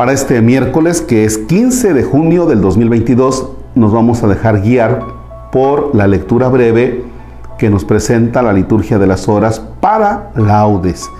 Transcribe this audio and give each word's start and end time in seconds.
Para 0.00 0.14
este 0.14 0.40
miércoles, 0.40 1.02
que 1.02 1.26
es 1.26 1.36
15 1.36 1.92
de 1.92 2.04
junio 2.04 2.46
del 2.46 2.62
2022, 2.62 3.50
nos 3.74 3.92
vamos 3.92 4.22
a 4.22 4.28
dejar 4.28 4.62
guiar 4.62 5.04
por 5.52 5.94
la 5.94 6.06
lectura 6.06 6.48
breve 6.48 7.04
que 7.58 7.68
nos 7.68 7.84
presenta 7.84 8.40
la 8.40 8.54
liturgia 8.54 8.98
de 8.98 9.06
las 9.06 9.28
horas 9.28 9.60
para 9.82 10.30
laudes. 10.36 11.10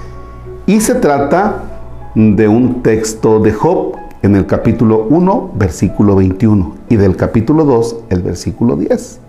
Y 0.64 0.80
se 0.80 0.94
trata 0.94 1.56
de 2.14 2.48
un 2.48 2.82
texto 2.82 3.38
de 3.38 3.52
Job 3.52 3.96
en 4.22 4.34
el 4.34 4.46
capítulo 4.46 5.06
1, 5.10 5.50
versículo 5.56 6.16
21, 6.16 6.76
y 6.88 6.96
del 6.96 7.16
capítulo 7.16 7.66
2, 7.66 8.04
el 8.08 8.22
versículo 8.22 8.76
10. 8.76 9.20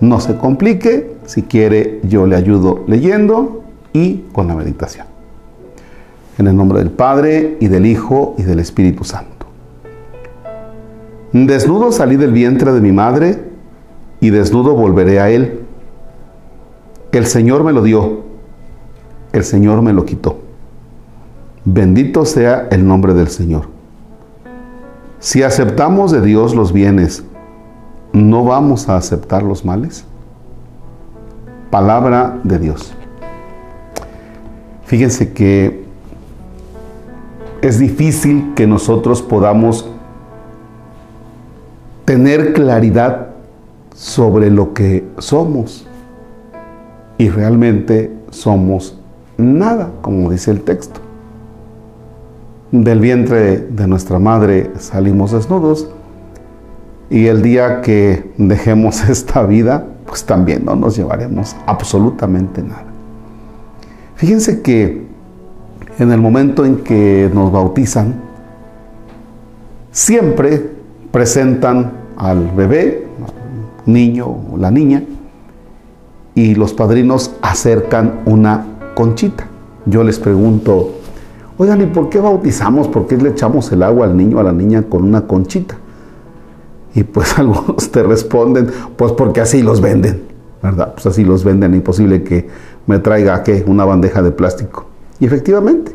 No 0.00 0.18
se 0.18 0.36
complique, 0.36 1.14
si 1.24 1.44
quiere 1.44 2.00
yo 2.02 2.26
le 2.26 2.34
ayudo 2.34 2.82
leyendo 2.88 3.62
y 3.92 4.24
con 4.32 4.48
la 4.48 4.56
meditación. 4.56 5.09
En 6.40 6.46
el 6.46 6.56
nombre 6.56 6.78
del 6.78 6.90
Padre 6.90 7.58
y 7.60 7.68
del 7.68 7.84
Hijo 7.84 8.34
y 8.38 8.44
del 8.44 8.60
Espíritu 8.60 9.04
Santo. 9.04 9.44
Desnudo 11.34 11.92
salí 11.92 12.16
del 12.16 12.32
vientre 12.32 12.72
de 12.72 12.80
mi 12.80 12.92
madre 12.92 13.44
y 14.20 14.30
desnudo 14.30 14.74
volveré 14.74 15.20
a 15.20 15.28
él. 15.28 15.60
El 17.12 17.26
Señor 17.26 17.62
me 17.62 17.74
lo 17.74 17.82
dio, 17.82 18.20
el 19.34 19.44
Señor 19.44 19.82
me 19.82 19.92
lo 19.92 20.06
quitó. 20.06 20.38
Bendito 21.66 22.24
sea 22.24 22.68
el 22.70 22.88
nombre 22.88 23.12
del 23.12 23.28
Señor. 23.28 23.68
Si 25.18 25.42
aceptamos 25.42 26.10
de 26.10 26.22
Dios 26.22 26.54
los 26.54 26.72
bienes, 26.72 27.22
¿no 28.14 28.46
vamos 28.46 28.88
a 28.88 28.96
aceptar 28.96 29.42
los 29.42 29.66
males? 29.66 30.06
Palabra 31.70 32.40
de 32.44 32.58
Dios. 32.58 32.94
Fíjense 34.86 35.34
que 35.34 35.89
es 37.62 37.78
difícil 37.78 38.52
que 38.54 38.66
nosotros 38.66 39.22
podamos 39.22 39.88
tener 42.04 42.52
claridad 42.54 43.28
sobre 43.94 44.50
lo 44.50 44.72
que 44.72 45.06
somos. 45.18 45.86
Y 47.18 47.28
realmente 47.28 48.10
somos 48.30 48.98
nada, 49.36 49.90
como 50.00 50.30
dice 50.30 50.50
el 50.50 50.62
texto. 50.62 51.00
Del 52.72 53.00
vientre 53.00 53.58
de 53.58 53.86
nuestra 53.86 54.18
madre 54.18 54.70
salimos 54.78 55.32
desnudos 55.32 55.88
y 57.10 57.26
el 57.26 57.42
día 57.42 57.82
que 57.82 58.32
dejemos 58.38 59.02
esta 59.08 59.42
vida, 59.42 59.86
pues 60.06 60.24
también 60.24 60.64
no 60.64 60.76
nos 60.76 60.96
llevaremos 60.96 61.54
absolutamente 61.66 62.62
nada. 62.62 62.86
Fíjense 64.14 64.62
que 64.62 65.09
en 66.00 66.10
el 66.12 66.20
momento 66.20 66.64
en 66.64 66.78
que 66.78 67.30
nos 67.32 67.52
bautizan, 67.52 68.14
siempre 69.92 70.70
presentan 71.12 71.92
al 72.16 72.50
bebé, 72.52 73.06
niño 73.84 74.26
o 74.52 74.56
la 74.56 74.70
niña, 74.70 75.04
y 76.34 76.54
los 76.54 76.72
padrinos 76.72 77.32
acercan 77.42 78.20
una 78.24 78.64
conchita. 78.94 79.46
Yo 79.84 80.02
les 80.02 80.18
pregunto, 80.18 80.92
oigan, 81.58 81.82
¿y 81.82 81.86
por 81.86 82.08
qué 82.08 82.18
bautizamos? 82.18 82.88
¿Por 82.88 83.06
qué 83.06 83.18
le 83.18 83.30
echamos 83.30 83.70
el 83.70 83.82
agua 83.82 84.06
al 84.06 84.16
niño 84.16 84.38
o 84.38 84.40
a 84.40 84.44
la 84.44 84.52
niña 84.52 84.84
con 84.88 85.04
una 85.04 85.26
conchita? 85.26 85.76
Y 86.94 87.02
pues 87.02 87.38
algunos 87.38 87.90
te 87.90 88.02
responden, 88.02 88.70
pues 88.96 89.12
porque 89.12 89.42
así 89.42 89.62
los 89.62 89.82
venden, 89.82 90.22
¿verdad? 90.62 90.94
Pues 90.94 91.04
así 91.04 91.24
los 91.24 91.44
venden, 91.44 91.74
imposible 91.74 92.22
que 92.22 92.48
me 92.86 92.98
traiga, 93.00 93.42
¿qué? 93.42 93.64
Una 93.66 93.84
bandeja 93.84 94.22
de 94.22 94.30
plástico. 94.30 94.89
Y 95.20 95.26
efectivamente, 95.26 95.94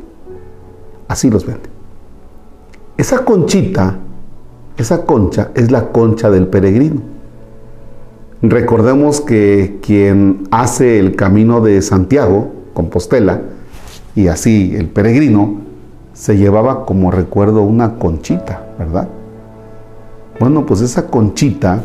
así 1.07 1.29
los 1.29 1.45
venden. 1.45 1.71
Esa 2.97 3.25
conchita, 3.25 3.97
esa 4.77 5.05
concha 5.05 5.51
es 5.55 5.71
la 5.71 5.89
concha 5.91 6.29
del 6.29 6.47
peregrino. 6.47 7.01
Recordemos 8.41 9.21
que 9.21 9.79
quien 9.81 10.47
hace 10.51 10.99
el 10.99 11.15
camino 11.15 11.61
de 11.61 11.81
Santiago, 11.81 12.51
Compostela, 12.73 13.41
y 14.15 14.27
así 14.27 14.75
el 14.75 14.87
peregrino, 14.87 15.55
se 16.13 16.37
llevaba 16.37 16.85
como 16.85 17.11
recuerdo 17.11 17.63
una 17.63 17.95
conchita, 17.95 18.67
¿verdad? 18.79 19.09
Bueno, 20.39 20.65
pues 20.65 20.81
esa 20.81 21.07
conchita 21.07 21.83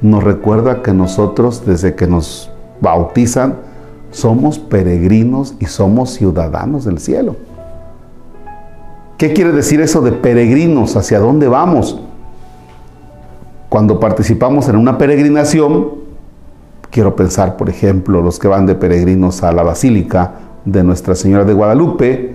nos 0.00 0.22
recuerda 0.22 0.82
que 0.82 0.92
nosotros 0.92 1.64
desde 1.66 1.94
que 1.94 2.06
nos 2.06 2.50
bautizan 2.80 3.56
somos 4.10 4.58
peregrinos 4.58 5.54
y 5.60 5.66
somos 5.66 6.10
ciudadanos 6.10 6.84
del 6.84 6.98
cielo. 6.98 7.36
¿Qué 9.16 9.32
quiere 9.32 9.52
decir 9.52 9.80
eso 9.80 10.00
de 10.00 10.12
peregrinos? 10.12 10.96
¿Hacia 10.96 11.18
dónde 11.18 11.46
vamos? 11.46 12.00
Cuando 13.68 14.00
participamos 14.00 14.68
en 14.68 14.76
una 14.76 14.98
peregrinación, 14.98 15.88
quiero 16.90 17.14
pensar, 17.14 17.56
por 17.56 17.68
ejemplo, 17.68 18.22
los 18.22 18.38
que 18.38 18.48
van 18.48 18.66
de 18.66 18.74
peregrinos 18.74 19.42
a 19.42 19.52
la 19.52 19.62
Basílica 19.62 20.32
de 20.64 20.82
Nuestra 20.82 21.14
Señora 21.14 21.44
de 21.44 21.52
Guadalupe, 21.52 22.34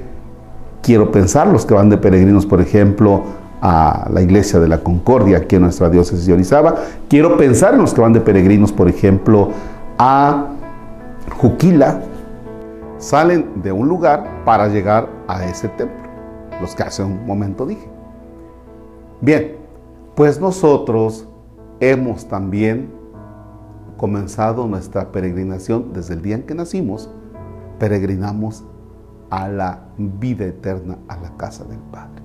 quiero 0.81 1.11
pensar 1.11 1.47
los 1.47 1.65
que 1.65 1.73
van 1.73 1.89
de 1.89 1.97
peregrinos, 1.97 2.45
por 2.45 2.61
ejemplo, 2.61 3.23
a 3.61 4.07
la 4.13 4.21
iglesia 4.21 4.59
de 4.59 4.67
la 4.67 4.83
Concordia, 4.83 5.37
aquí 5.39 5.55
en 5.55 5.63
nuestra 5.63 5.89
diócesis 5.89 6.25
de 6.27 6.33
Orizaba. 6.33 6.75
Quiero 7.09 7.35
pensar 7.35 7.73
en 7.73 7.81
los 7.81 7.93
que 7.93 8.01
van 8.01 8.13
de 8.13 8.21
peregrinos, 8.21 8.71
por 8.71 8.87
ejemplo, 8.87 9.49
a 9.97 10.49
Juquila. 11.37 12.01
Salen 12.97 13.61
de 13.61 13.71
un 13.71 13.89
lugar 13.89 14.43
para 14.45 14.67
llegar 14.67 15.09
a 15.27 15.45
ese 15.45 15.67
templo, 15.69 16.09
los 16.61 16.73
que 16.75 16.83
hace 16.83 17.03
un 17.03 17.25
momento 17.25 17.65
dije. 17.65 17.87
Bien, 19.19 19.57
pues 20.15 20.39
nosotros 20.39 21.27
hemos 21.81 22.27
también 22.29 22.89
comenzado 23.97 24.65
nuestra 24.67 25.11
peregrinación 25.11 25.91
desde 25.93 26.13
el 26.13 26.21
día 26.21 26.35
en 26.35 26.43
que 26.43 26.55
nacimos, 26.55 27.09
peregrinamos 27.79 28.63
a 29.29 29.49
la 29.49 29.81
vida 29.97 30.45
eterna, 30.45 30.97
a 31.09 31.17
la 31.17 31.35
casa 31.35 31.65
del 31.65 31.79
Padre. 31.91 32.23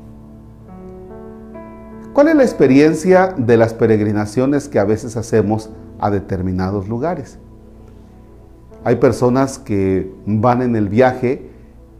¿Cuál 2.12 2.28
es 2.28 2.36
la 2.36 2.42
experiencia 2.44 3.34
de 3.36 3.56
las 3.56 3.74
peregrinaciones 3.74 4.68
que 4.68 4.78
a 4.78 4.84
veces 4.84 5.16
hacemos 5.16 5.70
a 5.98 6.10
determinados 6.10 6.88
lugares? 6.88 7.38
Hay 8.84 8.96
personas 8.96 9.58
que 9.58 10.10
van 10.26 10.62
en 10.62 10.74
el 10.74 10.88
viaje 10.88 11.50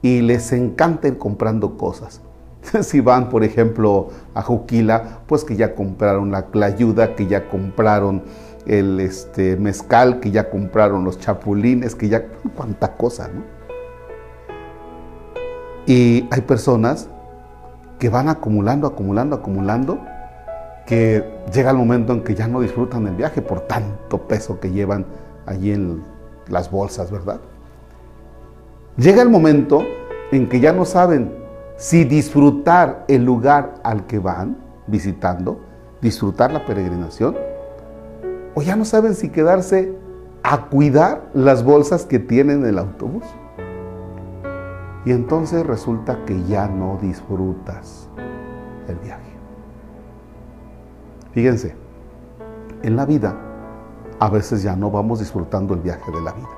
y 0.02 0.22
les 0.22 0.52
encanta 0.52 1.08
ir 1.08 1.18
comprando 1.18 1.76
cosas. 1.76 2.22
Si 2.82 3.00
van, 3.00 3.28
por 3.28 3.42
ejemplo, 3.42 4.08
a 4.34 4.42
Juquila, 4.42 5.20
pues 5.26 5.44
que 5.44 5.56
ya 5.56 5.74
compraron 5.74 6.30
la 6.30 6.46
clayuda, 6.46 7.14
que 7.14 7.26
ya 7.26 7.48
compraron 7.48 8.22
el 8.66 9.00
este, 9.00 9.56
mezcal, 9.56 10.20
que 10.20 10.30
ya 10.30 10.50
compraron 10.50 11.04
los 11.04 11.18
chapulines, 11.18 11.94
que 11.94 12.08
ya... 12.08 12.26
cuánta 12.54 12.96
cosa, 12.96 13.28
¿no? 13.28 13.42
Y 15.86 16.28
hay 16.30 16.42
personas 16.42 17.08
que 17.98 18.08
van 18.08 18.28
acumulando, 18.28 18.86
acumulando, 18.86 19.36
acumulando, 19.36 19.98
que 20.86 21.24
llega 21.52 21.70
el 21.70 21.76
momento 21.76 22.12
en 22.12 22.22
que 22.22 22.34
ya 22.34 22.46
no 22.46 22.60
disfrutan 22.60 23.06
el 23.06 23.16
viaje 23.16 23.42
por 23.42 23.60
tanto 23.60 24.28
peso 24.28 24.60
que 24.60 24.70
llevan 24.70 25.06
allí 25.46 25.72
en 25.72 26.04
las 26.50 26.70
bolsas, 26.70 27.10
¿verdad? 27.10 27.40
Llega 28.96 29.22
el 29.22 29.30
momento 29.30 29.82
en 30.32 30.48
que 30.48 30.60
ya 30.60 30.72
no 30.72 30.84
saben 30.84 31.32
si 31.76 32.04
disfrutar 32.04 33.04
el 33.08 33.24
lugar 33.24 33.74
al 33.82 34.06
que 34.06 34.18
van 34.18 34.58
visitando, 34.86 35.60
disfrutar 36.02 36.52
la 36.52 36.66
peregrinación, 36.66 37.36
o 38.54 38.62
ya 38.62 38.76
no 38.76 38.84
saben 38.84 39.14
si 39.14 39.30
quedarse 39.30 39.94
a 40.42 40.66
cuidar 40.66 41.30
las 41.32 41.64
bolsas 41.64 42.04
que 42.04 42.18
tienen 42.18 42.62
en 42.62 42.66
el 42.66 42.78
autobús. 42.78 43.24
Y 45.04 45.12
entonces 45.12 45.66
resulta 45.66 46.24
que 46.26 46.42
ya 46.44 46.68
no 46.68 46.98
disfrutas 47.00 48.08
el 48.88 48.96
viaje. 48.96 49.32
Fíjense, 51.32 51.74
en 52.82 52.96
la 52.96 53.06
vida 53.06 53.49
a 54.20 54.28
veces 54.28 54.62
ya 54.62 54.76
no 54.76 54.90
vamos 54.90 55.18
disfrutando 55.18 55.74
el 55.74 55.80
viaje 55.80 56.12
de 56.12 56.20
la 56.20 56.32
vida. 56.32 56.48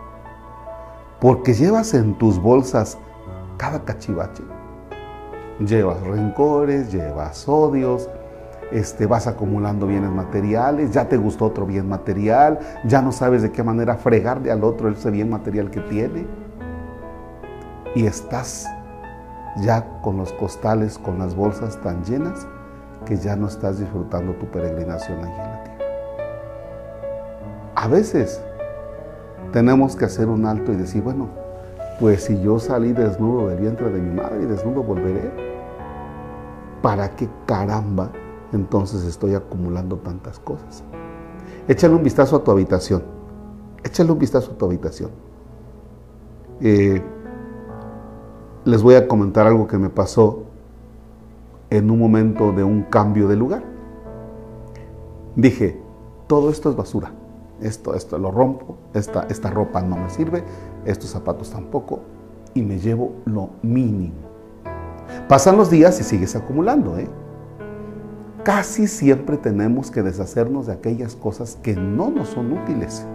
Porque 1.20 1.54
llevas 1.54 1.94
en 1.94 2.18
tus 2.18 2.40
bolsas 2.40 2.98
cada 3.56 3.84
cachivache. 3.84 4.42
Llevas 5.60 6.00
rencores, 6.00 6.90
llevas 6.90 7.48
odios, 7.48 8.08
este, 8.72 9.06
vas 9.06 9.28
acumulando 9.28 9.86
bienes 9.86 10.10
materiales, 10.10 10.90
ya 10.90 11.08
te 11.08 11.16
gustó 11.16 11.46
otro 11.46 11.64
bien 11.64 11.88
material, 11.88 12.58
ya 12.84 13.00
no 13.00 13.12
sabes 13.12 13.42
de 13.42 13.52
qué 13.52 13.62
manera 13.62 13.96
fregarle 13.96 14.50
al 14.50 14.64
otro 14.64 14.88
ese 14.88 15.10
bien 15.10 15.30
material 15.30 15.70
que 15.70 15.80
tiene 15.82 16.26
y 17.94 18.06
estás 18.06 18.66
ya 19.60 20.00
con 20.00 20.16
los 20.16 20.32
costales, 20.32 20.98
con 20.98 21.18
las 21.18 21.36
bolsas 21.36 21.80
tan 21.82 22.02
llenas 22.02 22.46
que 23.04 23.16
ya 23.16 23.36
no 23.36 23.46
estás 23.46 23.78
disfrutando 23.78 24.32
tu 24.34 24.46
peregrinación 24.46 25.18
allí 25.18 25.32
en 25.32 25.38
la 25.38 25.64
tierra. 25.64 25.71
A 27.82 27.88
veces 27.88 28.40
tenemos 29.52 29.96
que 29.96 30.04
hacer 30.04 30.28
un 30.28 30.46
alto 30.46 30.72
y 30.72 30.76
decir, 30.76 31.02
bueno, 31.02 31.30
pues 31.98 32.22
si 32.22 32.40
yo 32.40 32.60
salí 32.60 32.92
desnudo 32.92 33.48
del 33.48 33.58
vientre 33.58 33.90
de 33.90 34.00
mi 34.00 34.14
madre 34.14 34.44
y 34.44 34.46
desnudo 34.46 34.84
volveré. 34.84 35.32
¿para 36.80 37.16
qué 37.16 37.28
caramba 37.44 38.12
entonces 38.52 39.02
estoy 39.04 39.34
acumulando 39.34 39.96
tantas 39.96 40.38
cosas? 40.38 40.84
Échale 41.66 41.96
un 41.96 42.04
vistazo 42.04 42.36
a 42.36 42.44
tu 42.44 42.52
habitación. 42.52 43.02
Échale 43.82 44.12
un 44.12 44.18
vistazo 44.20 44.52
a 44.52 44.54
tu 44.56 44.64
habitación. 44.64 45.10
Eh, 46.60 47.02
les 48.64 48.80
voy 48.80 48.94
a 48.94 49.08
comentar 49.08 49.48
algo 49.48 49.66
que 49.66 49.76
me 49.76 49.90
pasó 49.90 50.44
en 51.68 51.90
un 51.90 51.98
momento 51.98 52.52
de 52.52 52.62
un 52.62 52.84
cambio 52.84 53.26
de 53.26 53.34
lugar. 53.34 53.64
Dije, 55.34 55.82
todo 56.28 56.48
esto 56.48 56.70
es 56.70 56.76
basura. 56.76 57.12
Esto, 57.60 57.94
esto 57.94 58.18
lo 58.18 58.30
rompo, 58.30 58.76
esta, 58.94 59.26
esta 59.28 59.50
ropa 59.50 59.82
no 59.82 59.96
me 59.96 60.10
sirve, 60.10 60.42
estos 60.84 61.10
zapatos 61.10 61.50
tampoco, 61.50 62.00
y 62.54 62.62
me 62.62 62.78
llevo 62.78 63.12
lo 63.24 63.50
mínimo. 63.62 64.14
Pasan 65.28 65.56
los 65.56 65.70
días 65.70 66.00
y 66.00 66.04
sigues 66.04 66.34
acumulando, 66.34 66.98
¿eh? 66.98 67.08
Casi 68.42 68.88
siempre 68.88 69.36
tenemos 69.36 69.90
que 69.92 70.02
deshacernos 70.02 70.66
de 70.66 70.72
aquellas 70.72 71.14
cosas 71.14 71.58
que 71.62 71.76
no 71.76 72.10
nos 72.10 72.30
son 72.30 72.52
útiles. 72.52 73.06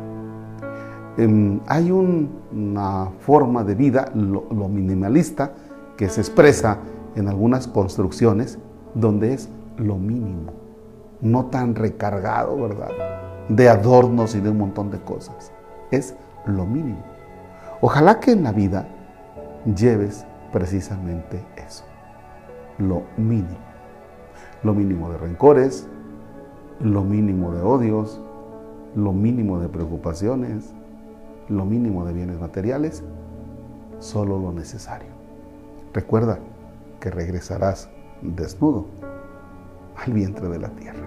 Em, 1.17 1.59
hay 1.67 1.91
una 1.91 3.09
forma 3.19 3.63
de 3.63 3.75
vida, 3.75 4.11
lo, 4.13 4.69
minimalista, 4.69 5.51
que 5.97 6.07
se 6.07 6.21
expresa 6.21 6.77
en 7.15 7.27
algunas 7.27 7.67
construcciones 7.67 8.57
donde 8.93 9.33
es 9.33 9.49
lo 9.77 9.97
mínimo, 9.97 10.53
no 11.21 11.47
tan 11.47 11.75
recargado, 11.75 12.55
¿verdad? 12.55 12.91
De 13.49 13.69
adornos 13.69 14.35
y 14.35 14.39
de 14.39 14.49
un 14.49 14.57
montón 14.57 14.91
de 14.91 14.99
cosas. 14.99 15.51
Es 15.91 16.15
lo 16.45 16.65
mínimo. 16.65 17.03
Ojalá 17.81 18.19
que 18.19 18.31
en 18.31 18.43
la 18.43 18.51
vida 18.51 18.87
lleves 19.75 20.25
precisamente 20.51 21.43
eso, 21.55 21.83
lo 22.77 23.03
mínimo. 23.17 23.67
Lo 24.63 24.73
mínimo 24.73 25.11
de 25.11 25.17
rencores, 25.17 25.87
lo 26.79 27.03
mínimo 27.03 27.51
de 27.51 27.61
odios, 27.61 28.19
lo 28.95 29.13
mínimo 29.13 29.59
de 29.59 29.69
preocupaciones, 29.69 30.73
lo 31.49 31.65
mínimo 31.65 32.05
de 32.05 32.13
bienes 32.13 32.39
materiales, 32.39 33.03
solo 33.99 34.39
lo 34.39 34.51
necesario. 34.51 35.09
Recuerda 35.93 36.39
que 36.99 37.11
regresarás 37.11 37.89
desnudo 38.21 38.85
al 39.95 40.13
vientre 40.13 40.49
de 40.49 40.59
la 40.59 40.69
tierra. 40.69 41.06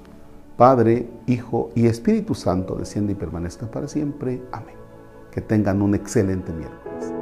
Padre, 0.57 1.09
Hijo 1.27 1.71
y 1.75 1.87
Espíritu 1.87 2.35
Santo 2.35 2.75
desciende 2.75 3.13
y 3.13 3.15
permanezca 3.15 3.69
para 3.69 3.87
siempre. 3.87 4.41
Amén. 4.51 4.75
Que 5.31 5.41
tengan 5.41 5.81
un 5.81 5.95
excelente 5.95 6.51
miércoles. 6.51 7.20